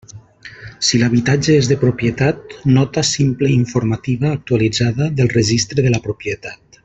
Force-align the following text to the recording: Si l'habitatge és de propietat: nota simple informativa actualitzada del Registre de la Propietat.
Si 0.85 0.99
l'habitatge 1.01 1.57
és 1.63 1.67
de 1.71 1.77
propietat: 1.83 2.55
nota 2.79 3.03
simple 3.11 3.51
informativa 3.59 4.33
actualitzada 4.39 5.11
del 5.21 5.35
Registre 5.37 5.89
de 5.89 5.93
la 5.95 6.03
Propietat. 6.09 6.63